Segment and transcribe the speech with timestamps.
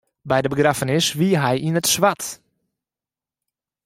[0.29, 2.23] By de begraffenis wie er yn it swart.